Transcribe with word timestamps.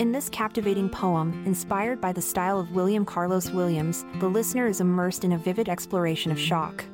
In 0.00 0.10
this 0.10 0.28
captivating 0.28 0.88
poem, 0.88 1.44
inspired 1.46 2.00
by 2.00 2.12
the 2.12 2.20
style 2.20 2.58
of 2.58 2.72
William 2.72 3.04
Carlos 3.04 3.50
Williams, 3.50 4.04
the 4.18 4.26
listener 4.26 4.66
is 4.66 4.80
immersed 4.80 5.22
in 5.22 5.30
a 5.30 5.38
vivid 5.38 5.68
exploration 5.68 6.32
of 6.32 6.38
shock. 6.38 6.84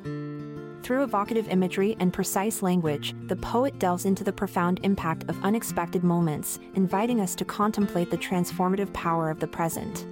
Through 0.83 1.01
evocative 1.01 1.47
imagery 1.49 1.97
and 1.99 2.13
precise 2.13 2.61
language, 2.61 3.15
the 3.23 3.35
poet 3.35 3.79
delves 3.79 4.05
into 4.05 4.23
the 4.23 4.31
profound 4.31 4.81
impact 4.83 5.27
of 5.29 5.43
unexpected 5.43 6.03
moments, 6.03 6.59
inviting 6.75 7.19
us 7.19 7.33
to 7.35 7.45
contemplate 7.45 8.11
the 8.11 8.19
transformative 8.19 8.93
power 8.93 9.31
of 9.31 9.39
the 9.39 9.47
present. 9.47 10.05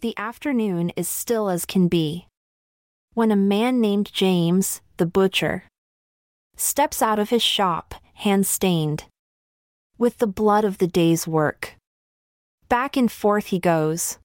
The 0.00 0.16
afternoon 0.16 0.90
is 0.96 1.10
still 1.10 1.50
as 1.50 1.66
can 1.66 1.88
be. 1.88 2.26
When 3.12 3.30
a 3.32 3.36
man 3.36 3.82
named 3.82 4.10
James, 4.14 4.80
the 4.96 5.06
butcher, 5.06 5.64
steps 6.56 7.02
out 7.02 7.18
of 7.18 7.28
his 7.28 7.42
shop, 7.42 7.94
hand 8.18 8.44
stained 8.44 9.04
with 9.96 10.18
the 10.18 10.26
blood 10.26 10.64
of 10.64 10.78
the 10.78 10.88
day's 10.88 11.26
work. 11.26 11.76
Back 12.68 12.96
and 12.96 13.10
forth 13.10 13.46
he 13.46 13.60
goes. 13.60 14.18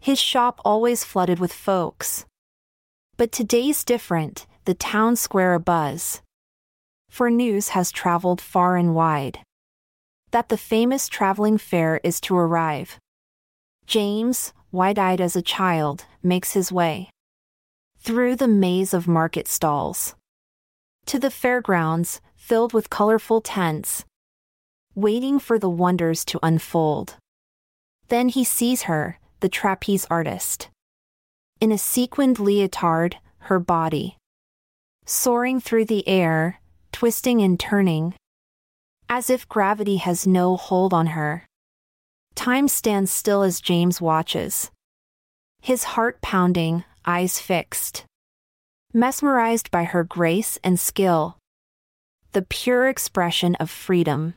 His 0.00 0.18
shop 0.18 0.60
always 0.64 1.04
flooded 1.04 1.40
with 1.40 1.52
folks. 1.52 2.24
But 3.16 3.32
today's 3.32 3.84
different, 3.84 4.46
the 4.64 4.74
town 4.74 5.16
square 5.16 5.58
abuzz. 5.58 6.20
For 7.08 7.30
news 7.30 7.70
has 7.70 7.90
traveled 7.90 8.40
far 8.40 8.76
and 8.76 8.94
wide 8.94 9.40
that 10.30 10.48
the 10.48 10.56
famous 10.56 11.08
traveling 11.08 11.58
fair 11.58 12.00
is 12.04 12.20
to 12.20 12.36
arrive. 12.36 12.98
James, 13.86 14.52
wide 14.70 14.96
eyed 14.96 15.20
as 15.20 15.34
a 15.34 15.42
child, 15.42 16.04
makes 16.22 16.52
his 16.52 16.70
way 16.70 17.10
through 17.98 18.36
the 18.36 18.46
maze 18.46 18.94
of 18.94 19.08
market 19.08 19.48
stalls 19.48 20.14
to 21.06 21.18
the 21.18 21.30
fairgrounds, 21.30 22.20
filled 22.40 22.72
with 22.72 22.88
colorful 22.88 23.42
tents, 23.42 24.04
waiting 24.94 25.38
for 25.38 25.58
the 25.58 25.68
wonders 25.68 26.24
to 26.24 26.40
unfold. 26.42 27.16
Then 28.08 28.30
he 28.30 28.42
sees 28.42 28.82
her, 28.82 29.20
the 29.40 29.48
trapeze 29.48 30.06
artist. 30.10 30.68
In 31.60 31.70
a 31.70 31.78
sequined 31.78 32.40
leotard, 32.40 33.18
her 33.50 33.60
body 33.60 34.16
soaring 35.04 35.60
through 35.60 35.84
the 35.84 36.06
air, 36.08 36.60
twisting 36.92 37.42
and 37.42 37.58
turning, 37.58 38.14
as 39.08 39.28
if 39.28 39.48
gravity 39.48 39.96
has 39.96 40.26
no 40.26 40.56
hold 40.56 40.94
on 40.94 41.08
her. 41.08 41.44
Time 42.36 42.68
stands 42.68 43.10
still 43.10 43.42
as 43.42 43.60
James 43.60 44.00
watches. 44.00 44.70
His 45.60 45.82
heart 45.82 46.22
pounding, 46.22 46.84
eyes 47.04 47.40
fixed. 47.40 48.04
Mesmerized 48.94 49.70
by 49.70 49.84
her 49.84 50.04
grace 50.04 50.58
and 50.62 50.78
skill. 50.78 51.39
The 52.32 52.42
pure 52.42 52.88
expression 52.88 53.54
of 53.56 53.70
freedom. 53.70 54.34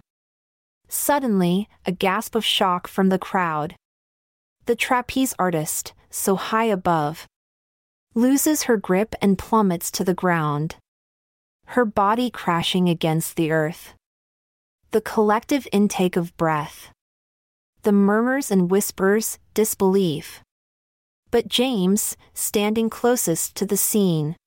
Suddenly, 0.88 1.70
a 1.86 1.92
gasp 1.92 2.36
of 2.36 2.44
shock 2.44 2.88
from 2.88 3.10
the 3.10 3.20
crowd. 3.20 3.76
The 4.66 4.76
trapeze 4.76 5.36
artist, 5.38 5.94
so 6.10 6.36
high 6.36 6.66
above, 6.66 7.28
loses 8.16 8.64
her 8.64 8.78
grip 8.78 9.16
and 9.22 9.38
plummets 9.38 9.92
to 9.92 10.04
the 10.04 10.14
ground. 10.14 10.76
Her 11.68 11.86
body 11.86 12.30
crashing 12.30 12.90
against 12.90 13.36
the 13.36 13.52
earth. 13.52 13.94
The 14.92 15.02
collective 15.02 15.68
intake 15.72 16.16
of 16.16 16.36
breath 16.38 16.90
the 17.84 17.92
murmurs 17.92 18.50
and 18.50 18.72
whispers, 18.72 19.38
disbelief. 19.54 20.42
But 21.32 21.50
James, 21.50 22.16
standing 22.34 22.90
closest 22.90 23.56
to 23.56 23.66
the 23.66 23.78
scene, 23.78 24.38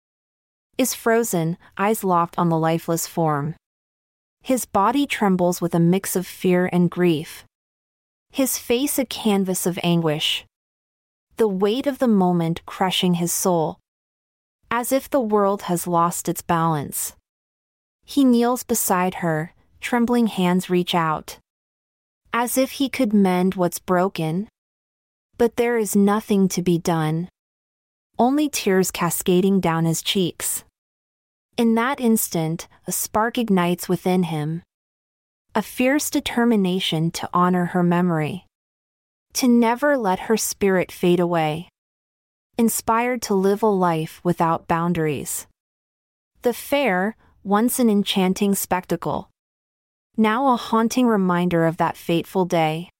is 0.78 0.94
frozen, 0.94 1.56
eyes 1.77 2.05
locked 2.05 2.38
on 2.38 2.48
the 2.48 2.58
lifeless 2.58 3.06
form. 3.06 3.55
His 4.42 4.64
body 4.64 5.06
trembles 5.06 5.60
with 5.60 5.74
a 5.74 5.80
mix 5.80 6.16
of 6.16 6.27
fear 6.27 6.68
and 6.72 6.91
grief. 6.91 7.44
His 8.30 8.58
face 8.58 8.98
a 8.98 9.05
canvas 9.05 9.66
of 9.66 9.78
anguish. 9.83 10.44
The 11.36 11.48
weight 11.48 11.86
of 11.86 11.98
the 11.98 12.08
moment 12.08 12.64
crushing 12.67 13.14
his 13.14 13.33
soul. 13.33 13.78
As 14.70 14.92
if 14.92 15.08
the 15.08 15.20
world 15.20 15.62
has 15.62 15.86
lost 15.86 16.28
its 16.28 16.42
balance. 16.42 17.14
He 18.05 18.24
kneels 18.24 18.62
beside 18.62 19.17
her, 19.17 19.55
trembling 19.80 20.28
hands 20.28 20.70
reach 20.70 20.95
out 20.95 21.39
as 22.39 22.58
if 22.58 22.72
he 22.72 22.86
could 22.86 23.14
mend 23.14 23.55
what's 23.55 23.78
broken. 23.78 24.46
But 25.39 25.56
there 25.56 25.78
is 25.78 25.96
nothing 25.96 26.48
to 26.48 26.61
be 26.61 26.77
done. 26.77 27.30
Only 28.18 28.51
tears 28.51 28.90
cascading 28.90 29.61
down 29.61 29.86
his 29.86 30.02
cheeks. 30.02 30.62
In 31.56 31.74
that 31.77 32.00
instant, 32.00 32.68
a 32.86 32.92
spark 32.92 33.39
ignites 33.39 33.89
within 33.89 34.24
him. 34.24 34.62
A 35.55 35.62
fierce 35.62 36.11
determination 36.11 37.11
to 37.12 37.30
honor 37.33 37.67
her 37.67 37.83
memory. 37.83 38.44
To 39.34 39.48
never 39.48 39.96
let 39.96 40.28
her 40.28 40.36
spirit 40.36 40.92
fade 40.92 41.18
away. 41.18 41.70
Inspired 42.58 43.22
to 43.22 43.34
live 43.34 43.62
a 43.62 43.68
life 43.68 44.20
without 44.22 44.68
boundaries. 44.68 45.46
The 46.42 46.52
fair, 46.52 47.16
once 47.42 47.78
an 47.78 47.89
enchanting 47.89 48.55
spectacle, 48.55 49.30
now 50.14 50.52
a 50.52 50.56
haunting 50.56 51.06
reminder 51.06 51.64
of 51.64 51.78
that 51.78 51.96
fateful 51.96 52.45
day. 52.45 52.90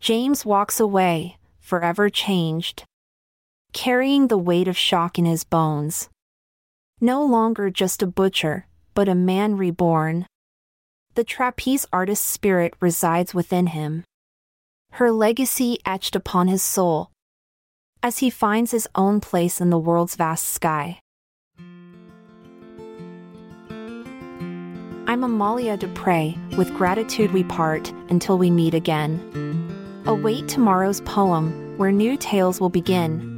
James 0.00 0.44
walks 0.44 0.80
away, 0.80 1.36
forever 1.60 2.10
changed, 2.10 2.82
carrying 3.72 4.26
the 4.26 4.38
weight 4.38 4.66
of 4.66 4.76
shock 4.76 5.16
in 5.16 5.26
his 5.26 5.44
bones. 5.44 6.08
No 7.00 7.24
longer 7.24 7.70
just 7.70 8.02
a 8.02 8.08
butcher, 8.08 8.66
but 8.92 9.08
a 9.08 9.14
man 9.14 9.56
reborn. 9.56 10.26
The 11.14 11.22
trapeze 11.22 11.86
artist's 11.92 12.26
spirit 12.26 12.74
resides 12.80 13.32
within 13.32 13.68
him. 13.68 14.02
Her 14.92 15.12
legacy 15.12 15.78
etched 15.86 16.16
upon 16.16 16.48
his 16.48 16.60
soul. 16.60 17.12
As 18.02 18.18
he 18.18 18.30
finds 18.30 18.72
his 18.72 18.88
own 18.96 19.20
place 19.20 19.60
in 19.60 19.70
the 19.70 19.78
world's 19.78 20.16
vast 20.16 20.46
sky. 20.46 20.98
I'm 25.06 25.22
Amalia 25.22 25.76
Dupre, 25.76 26.34
with 26.56 26.74
gratitude 26.74 27.32
we 27.32 27.44
part 27.44 27.92
until 28.08 28.38
we 28.38 28.50
meet 28.50 28.74
again. 28.74 30.02
Await 30.06 30.48
tomorrow's 30.48 31.00
poem, 31.02 31.78
where 31.78 31.92
new 31.92 32.16
tales 32.16 32.60
will 32.60 32.70
begin. 32.70 33.37